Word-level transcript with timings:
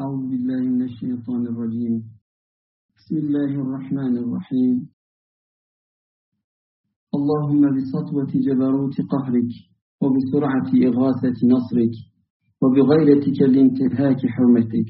أعوذ 0.00 0.22
بالله 0.32 0.60
من 0.74 0.82
الشيطان 0.82 1.42
الرجيم. 1.52 1.94
بسم 2.96 3.16
الله 3.16 3.50
الرحمن 3.64 4.14
الرحيم. 4.22 4.76
اللهم 7.16 7.62
بسطوة 7.76 8.32
جبروت 8.46 8.96
قهرك 9.12 9.50
وبسرعة 10.02 10.70
إغاثة 10.88 11.38
نصرك 11.54 11.94
وبغيرتك 12.62 13.38
لانتهاك 13.52 14.20
حرمتك 14.34 14.88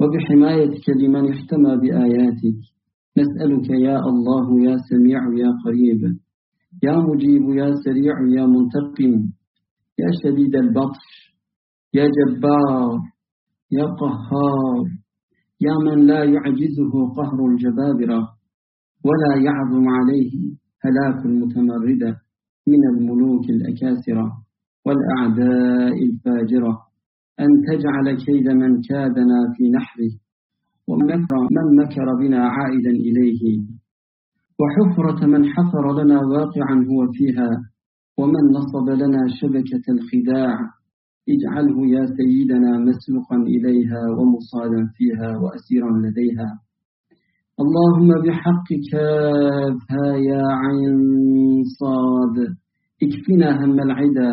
وبحمايتك 0.00 0.86
لمن 1.00 1.24
احتمى 1.32 1.72
بآياتك. 1.82 2.58
نسألك 3.18 3.68
يا 3.70 3.96
الله 4.10 4.46
يا 4.68 4.76
سميع 4.90 5.20
يا 5.42 5.50
قريب 5.64 6.00
يا 6.82 6.96
مجيب 6.96 7.44
يا 7.60 7.68
سريع 7.84 8.16
يا 8.36 8.44
منتقم 8.46 9.12
يا 10.00 10.10
شديد 10.22 10.54
البطش 10.56 11.06
يا 11.94 12.06
جبار 12.16 13.11
يا 13.72 13.86
قهار 13.86 14.84
يا 15.60 15.74
من 15.86 16.06
لا 16.06 16.24
يعجزه 16.24 16.92
قهر 17.16 17.38
الجبابرة 17.50 18.20
ولا 19.04 19.32
يعظم 19.46 19.88
عليه 19.88 20.32
هلاك 20.84 21.26
المتمردة 21.26 22.16
من 22.66 22.82
الملوك 22.92 23.44
الأكاسرة 23.50 24.32
والأعداء 24.86 25.96
الفاجرة. 26.08 26.78
أن 27.40 27.48
تجعل 27.68 28.06
كيد 28.26 28.48
من 28.48 28.80
كادنا 28.88 29.38
في 29.54 29.70
نحره 29.70 30.12
ومكر 30.88 31.36
من 31.56 31.66
مكر 31.82 32.06
بنا 32.20 32.42
عائدا 32.48 32.90
إليه. 32.90 33.42
وحفرة 34.60 35.26
من 35.26 35.42
حفر 35.52 36.02
لنا 36.02 36.18
واقعا 36.20 36.74
هو 36.90 37.00
فيها 37.12 37.50
ومن 38.18 38.44
نصب 38.56 38.88
لنا 39.02 39.22
شبكة 39.40 39.84
الخداع. 39.94 40.58
اجعله 41.28 41.86
يا 41.86 42.06
سيدنا 42.06 42.78
مسلقا 42.78 43.36
إليها 43.36 44.02
ومصادا 44.18 44.86
فيها 44.96 45.38
وأسيرا 45.42 45.90
لديها. 46.04 46.48
اللهم 47.60 48.08
بحق 48.26 48.68
كافها 48.92 50.16
يا 50.30 50.42
عين 50.62 50.98
صاد. 51.80 52.36
اكفنا 53.02 53.64
هم 53.64 53.80
العدا 53.80 54.32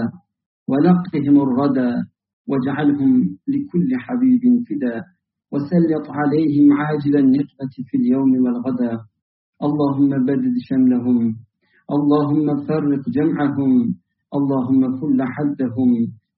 ولقهم 0.68 1.36
الردى 1.42 1.92
واجعلهم 2.48 3.12
لكل 3.48 3.90
حبيب 4.06 4.44
فدا. 4.68 4.96
وسلط 5.52 6.06
عليهم 6.10 6.74
عاجل 6.74 7.18
النقمة 7.18 7.74
في 7.88 7.98
اليوم 7.98 8.32
والغدا. 8.44 8.94
اللهم 9.64 10.10
بدد 10.26 10.56
شملهم. 10.70 11.36
اللهم 11.96 12.66
فرق 12.68 13.04
جمعهم. 13.10 13.74
اللهم 14.38 14.82
كل 15.02 15.20
حدهم. 15.24 15.92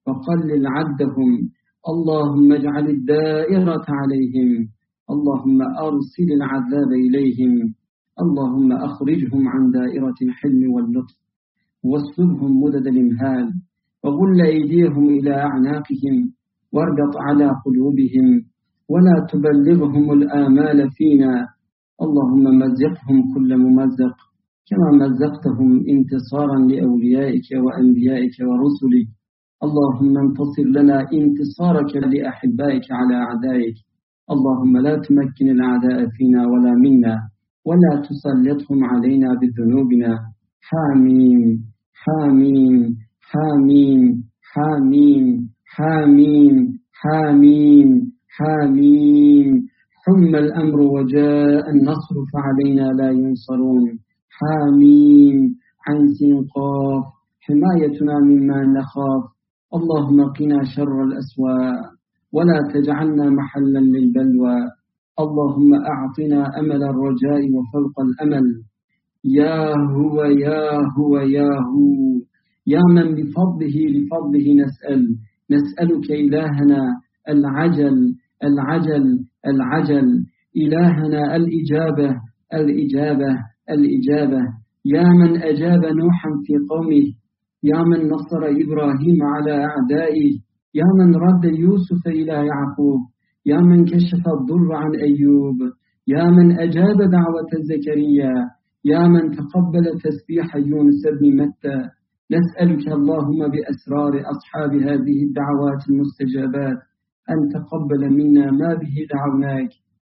وقلل 0.06 0.66
عدهم 0.66 1.50
اللهم 1.88 2.52
اجعل 2.52 2.88
الدائرة 2.88 3.84
عليهم. 3.88 4.68
اللهم 5.10 5.62
أرسل 5.62 6.28
العذاب 6.38 6.92
إليهم. 6.92 7.74
اللهم 8.22 8.72
أخرجهم 8.72 9.48
عن 9.48 9.70
دائرة 9.70 10.18
الحلم 10.22 10.72
واللطف 10.72 11.16
واصلبهم 11.84 12.62
مدد 12.62 12.86
الإمهال. 12.86 13.52
وغل 14.04 14.40
أيديهم 14.40 15.08
إلى 15.08 15.34
أعناقهم. 15.34 16.32
واربط 16.72 17.16
على 17.16 17.50
قلوبهم. 17.64 18.28
ولا 18.88 19.26
تبلغهم 19.32 20.12
الآمال 20.12 20.90
فينا. 20.90 21.46
اللهم 22.02 22.44
مزقهم 22.58 23.34
كل 23.34 23.56
ممزق. 23.56 24.16
كما 24.68 25.06
مزقتهم 25.06 25.84
انتصارا 25.88 26.58
لأوليائك 26.58 27.48
وأنبيائك 27.64 28.36
ورسلك. 28.40 29.08
اللهم 29.66 30.18
انتصر 30.18 30.66
لنا 30.76 30.98
انتصارك 31.18 31.96
لأحبائك 32.12 32.86
على 32.98 33.14
أعدائك. 33.26 33.76
اللهم 34.34 34.76
لا 34.86 34.94
تمكن 35.06 35.46
الأعداء 35.56 35.98
فينا 36.16 36.46
ولا 36.52 36.74
منا 36.84 37.14
ولا 37.68 37.92
تسلطهم 38.06 38.84
علينا 38.84 39.28
بذنوبنا. 39.40 40.12
حاميم 40.68 41.42
حاميم 42.02 42.96
حاميم 43.30 44.24
حاميم 44.52 45.24
حاميم 45.74 46.56
حاميم 47.02 47.88
حاميم. 48.36 49.48
حم 50.04 50.32
الأمر 50.44 50.80
وجاء 50.80 51.70
النصر 51.70 52.14
فعلينا 52.32 52.86
لا 53.00 53.10
ينصرون. 53.10 53.84
حاميم 54.38 55.36
عن 55.86 55.98
سنقاف 56.18 57.04
حمايتنا 57.44 58.14
مما 58.28 58.58
نخاف. 58.76 59.22
اللهم 59.74 60.18
قنا 60.36 60.58
شر 60.76 60.94
الأسواء 61.04 61.80
ولا 62.32 62.58
تجعلنا 62.74 63.30
محلا 63.30 63.78
للبلوى. 63.78 64.56
اللهم 65.20 65.70
أعطنا 65.74 66.40
أمل 66.60 66.82
الرجاء 66.82 67.40
وفوق 67.54 67.96
الأمل. 68.00 68.46
يا 69.24 69.74
هو 69.96 70.24
يا 70.24 70.64
هو 70.98 71.18
يا 71.18 71.50
هو. 71.72 72.20
يا 72.66 72.82
من 72.94 73.14
بفضله 73.14 73.76
لفضله 73.94 74.46
نسأل. 74.62 75.02
نسألك 75.50 76.06
إلهنا 76.10 76.80
العجل 77.28 77.96
العجل 78.44 79.04
العجل. 79.46 80.08
إلهنا 80.56 81.36
الإجابة 81.36 82.10
الإجابة 82.54 83.30
الإجابة. 83.70 84.42
يا 84.84 85.04
من 85.20 85.42
أجاب 85.42 85.82
نوحا 86.00 86.30
في 86.44 86.54
قومه 86.70 87.04
يا 87.62 87.82
من 87.82 88.08
نصر 88.14 88.42
إبراهيم 88.62 89.18
على 89.22 89.64
أعدائه 89.64 90.30
يا 90.74 90.88
من 90.98 91.16
رد 91.16 91.44
يوسف 91.44 92.06
إلى 92.06 92.32
يعقوب 92.32 93.00
يا 93.46 93.60
من 93.60 93.84
كشف 93.84 94.22
الضر 94.36 94.72
عن 94.72 94.92
أيوب 95.08 95.58
يا 96.08 96.24
من 96.24 96.58
أجاب 96.60 96.96
دعوة 96.96 97.50
زكريا 97.70 98.34
يا 98.84 99.08
من 99.08 99.30
تقبل 99.30 99.84
تسبيح 100.04 100.56
يونس 100.56 101.02
بن 101.20 101.42
متى. 101.42 101.78
نسألك 102.36 102.84
اللهم 102.98 103.40
بأسرار 103.52 104.12
أصحاب 104.32 104.72
هذه 104.88 105.18
الدعوات 105.26 105.82
المستجابات 105.90 106.78
أن 107.32 107.38
تقبل 107.54 108.02
منا 108.18 108.50
ما 108.50 108.74
به 108.74 108.94
دعوناك 109.14 109.70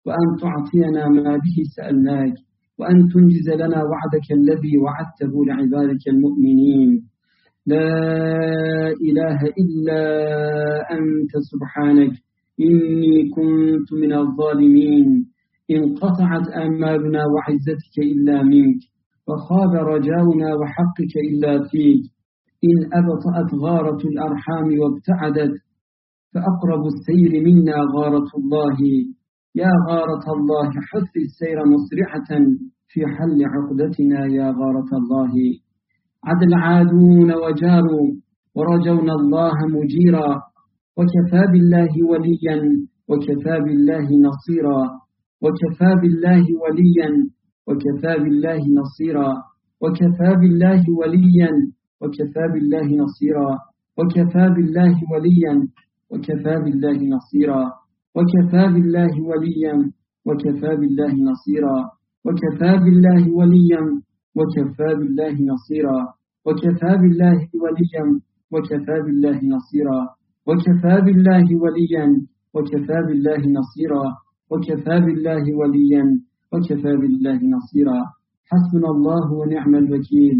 وأن 0.06 0.26
تعطينا 0.42 1.08
ما 1.08 1.32
به 1.44 1.56
سألناك 1.76 2.34
وأن 2.78 3.08
تنجز 3.08 3.48
لنا 3.62 3.80
وعدك 3.90 4.26
الذي 4.40 4.74
وعدته 4.84 5.32
لعبادك 5.48 6.04
المؤمنين. 6.08 6.90
لا 7.66 8.88
إله 9.06 9.38
إلا 9.62 10.02
أنت 10.98 11.32
سبحانك 11.50 12.12
إني 12.60 13.28
كنت 13.36 13.88
من 14.02 14.12
الظالمين. 14.12 15.26
انقطعت 15.70 16.46
آمالنا 16.48 17.22
وعزتك 17.32 17.96
إلا 17.98 18.42
منك 18.42 18.80
وخاب 19.28 19.72
رجاؤنا 19.94 20.54
وحقك 20.54 21.12
إلا 21.30 21.52
فيك. 21.70 22.02
إن 22.64 22.76
أبطأت 22.98 23.50
غارة 23.54 24.00
الأرحام 24.12 24.66
وابتعدت 24.80 25.54
فأقرب 26.34 26.82
السير 26.86 27.32
منا 27.46 27.76
غارة 27.96 28.30
الله. 28.38 28.78
يا 29.54 29.72
غارة 29.88 30.26
الله 30.36 30.70
حث 30.70 31.12
السير 31.26 31.58
مسرعة 31.74 32.30
في 32.88 33.00
حل 33.06 33.38
عقدتنا 33.54 34.26
يا 34.26 34.48
غارة 34.60 34.90
الله. 35.00 35.32
عد 36.26 36.42
العادون 36.50 37.30
وجاروا 37.44 38.06
ورجونا 38.56 39.12
الله 39.20 39.56
مجيرا 39.76 40.28
وكفى 40.98 41.42
بالله 41.52 41.92
وليا 42.10 42.58
وكفى 43.10 43.54
بالله 43.64 44.06
نصيرا 44.28 44.80
وكفى 45.44 45.90
بالله 46.02 46.44
وليا 46.62 47.10
وكفى 47.68 48.12
بالله 48.24 48.60
نصيرا 48.80 49.30
وكفى 49.82 50.30
بالله 50.40 50.82
وليا 51.00 51.50
وكفى 52.02 52.44
بالله 52.54 52.88
نصيرا 53.04 53.50
وكفى 53.98 54.44
بالله 54.56 54.94
وليا 55.12 55.54
وكفى 56.10 56.54
بالله 56.64 56.98
نصيرا 57.16 57.62
وكفى 58.16 58.62
بالله 58.74 59.14
وليا 59.30 59.74
وكفى 60.26 60.70
بالله 60.80 61.12
نصيرا 61.30 61.78
وكفى 62.26 62.70
بالله 62.84 63.22
وليا 63.38 63.82
وكفى 64.36 64.88
بالله 64.98 65.34
نصيرا 65.52 66.00
وكفى 66.46 66.92
بالله 67.02 67.38
وليا 67.62 68.04
وكفى 68.52 68.96
بالله 69.06 69.38
نصيرا 69.54 70.00
وكفى 70.48 70.94
بالله 71.06 71.46
وليا 71.62 72.06
وكفى 72.54 72.98
بالله 73.06 73.42
نصيرا 73.58 74.04
وكفى 74.50 74.96
بالله 75.06 75.44
وليا 75.60 76.04
وكفى 76.52 76.92
بالله 77.02 77.38
نصيرا. 77.56 78.00
حسبنا 78.50 78.88
الله 78.94 79.26
ونعم 79.40 79.74
الوكيل 79.74 80.38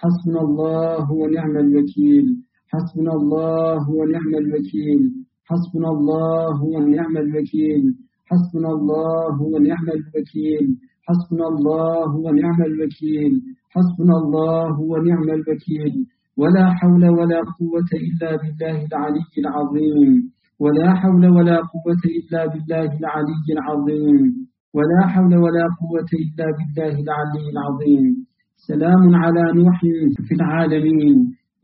حسبنا 0.00 0.40
الله 0.48 1.12
ونعم 1.20 1.54
الوكيل 1.64 2.26
حسبنا 2.72 3.12
الله 3.18 3.90
ونعم 4.00 4.32
الوكيل 4.42 5.02
حسبنا 5.48 5.88
الله 5.96 6.56
ونعم 6.74 7.14
الوكيل 7.24 7.82
حسبنا 8.30 8.70
الله 8.76 9.36
ونعم 9.52 9.86
الوكيل. 9.98 10.66
حسبنا 11.08 11.46
الله 11.48 12.16
ونعم 12.16 12.62
الوكيل. 12.62 13.32
حسبنا 13.74 14.16
الله 14.16 14.80
ونعم 14.80 15.22
الوكيل. 15.22 16.06
ولا 16.36 16.74
حول 16.74 17.08
ولا 17.08 17.40
قوة 17.58 17.90
إلا 18.06 18.36
بالله 18.36 18.86
العلي 18.86 19.32
العظيم. 19.38 20.30
ولا 20.60 20.94
حول 20.94 21.26
ولا 21.26 21.56
قوة 21.56 22.02
إلا 22.18 22.46
بالله 22.46 22.98
العلي 23.00 23.46
العظيم. 23.52 24.32
ولا 24.74 25.06
حول 25.06 25.36
ولا 25.36 25.66
قوة 25.80 26.10
إلا 26.24 26.46
بالله 26.56 26.94
العلي 27.04 27.44
العظيم. 27.52 28.26
سلام 28.68 29.16
على 29.16 29.42
نوح 29.54 29.80
في 30.28 30.34
العالمين. 30.34 31.16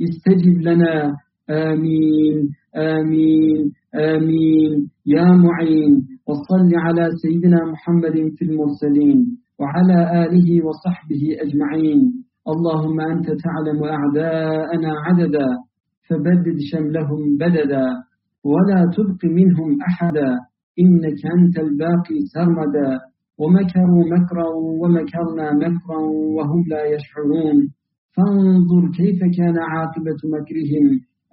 استجب 0.03 0.61
لنا. 0.61 1.15
آمين. 1.51 2.49
آمين. 2.77 3.73
آمين. 3.95 4.91
يا 5.07 5.25
معين. 5.25 6.18
وصل 6.29 6.71
على 6.85 7.09
سيدنا 7.23 7.61
محمد 7.73 8.17
في 8.37 8.43
المرسلين 8.45 9.19
وعلى 9.61 9.99
آله 10.25 10.49
وصحبه 10.67 11.23
أجمعين. 11.45 12.01
اللهم 12.53 13.01
أنت 13.01 13.29
تعلم 13.45 13.81
أعداءنا 13.85 14.91
عددا 15.07 15.49
فبدد 16.09 16.59
شملهم 16.71 17.21
بددا 17.41 17.87
ولا 18.45 18.81
تبق 18.97 19.23
منهم 19.25 19.71
أحدا 19.89 20.31
إنك 20.83 21.21
أنت 21.37 21.57
الباقي 21.67 22.19
سرمدا. 22.35 22.91
ومكروا 23.41 24.05
مكرا 24.15 24.49
ومكرنا 24.81 25.47
مكرا 25.65 26.01
وهم 26.37 26.61
لا 26.73 26.83
يشعرون. 26.95 27.59
فانظر 28.15 28.83
كيف 28.99 29.21
كان 29.39 29.57
عاقبة 29.73 30.21
مكرهم 30.35 30.87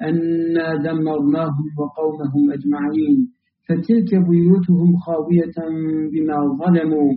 أنا 0.09 0.67
دمرناهم 0.85 1.67
وقومهم 1.79 2.43
أجمعين. 2.57 3.34
فتلك 3.67 4.11
بيوتهم 4.29 4.89
خاوية 5.05 5.57
بما 6.11 6.37
ظلموا. 6.61 7.11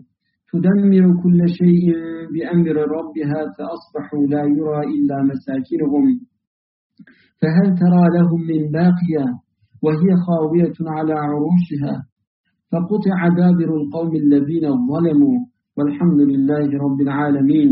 تدمر 0.52 1.22
كل 1.22 1.40
شيء 1.48 1.86
بأمر 2.32 2.76
ربها 2.96 3.40
فأصبحوا 3.56 4.26
لا 4.32 4.42
يرى 4.56 4.80
إلا 4.94 5.16
مساكنهم. 5.30 6.04
فهل 7.40 7.66
ترى 7.82 8.04
لهم 8.16 8.40
من 8.50 8.62
باقية 8.70 9.26
وهي 9.82 10.08
خاوية 10.26 10.76
على 10.96 11.12
عروشها؟ 11.12 11.94
فقطع 12.72 13.18
دابر 13.36 13.70
القوم 13.80 14.12
الذين 14.16 14.66
ظلموا. 14.90 15.38
والحمد 15.76 16.20
لله 16.20 16.68
رب 16.84 17.00
العالمين. 17.00 17.70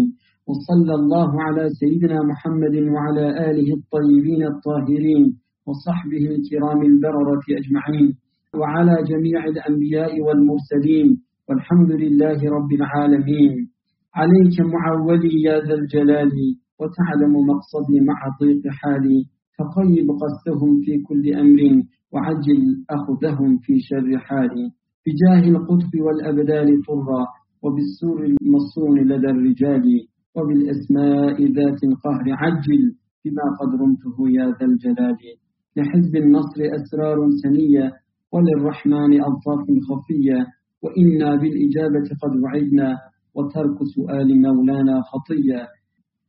وصلى 0.49 0.95
الله 0.95 1.43
على 1.43 1.69
سيدنا 1.81 2.19
محمد 2.31 2.75
وعلى 2.95 3.51
آله 3.51 3.69
الطيبين 3.79 4.43
الطاهرين 4.53 5.25
وصحبه 5.67 6.25
الكرام 6.37 6.83
البررة 6.83 7.47
أجمعين. 7.61 8.26
وعلى 8.61 8.97
جميع 9.11 9.45
الأنبياء 9.45 10.21
والمرسلين 10.21 11.09
والحمد 11.49 11.91
لله 12.03 12.39
رب 12.57 12.73
العالمين. 12.73 13.53
عليك 14.15 14.57
معولي 14.61 15.43
يا 15.43 15.61
ذا 15.61 15.75
الجلال 15.75 16.33
وتعلم 16.81 17.33
مقصدي 17.51 18.01
مع 18.01 18.19
ضيق 18.41 18.63
حالي 18.81 19.19
فطيب 19.59 20.07
قصدهم 20.23 20.81
في 20.85 20.99
كل 21.09 21.35
أمر 21.35 21.61
وعجل 22.13 22.63
أخذهم 22.91 23.59
في 23.65 23.75
شر 23.81 24.19
حالي. 24.19 24.67
بجاه 25.07 25.49
القطب 25.51 25.93
والأبدال 26.07 26.69
طرا 26.89 27.23
وبالسور 27.63 28.19
المصون 28.25 28.97
لدى 29.11 29.31
الرجال 29.31 29.85
وبالأسماء 30.37 31.37
ذات 31.57 31.81
القهر 31.85 32.27
عجل 32.43 32.83
بما 33.25 33.47
قد 33.61 33.71
رمته 33.81 34.17
يا 34.39 34.47
ذا 34.59 34.67
الجلال. 34.67 35.17
لحزب 35.77 36.17
النصر 36.17 36.61
أسرار 36.79 37.19
سنية 37.43 37.93
وللرحمن 38.37 39.13
ألطاف 39.13 39.65
خفية 39.89 40.47
وإنا 40.83 41.37
بالإجابة 41.41 42.09
قد 42.23 42.33
وعدنا 42.43 42.89
وترك 43.35 43.79
سؤال 43.97 44.29
مولانا 44.43 45.03
خطية. 45.11 45.69